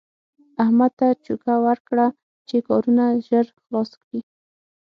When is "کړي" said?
4.03-4.21